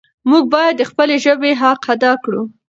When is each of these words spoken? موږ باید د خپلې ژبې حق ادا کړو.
موږ 0.29 0.43
باید 0.53 0.73
د 0.77 0.83
خپلې 0.89 1.15
ژبې 1.25 1.51
حق 1.61 1.81
ادا 1.93 2.13
کړو. 2.23 2.41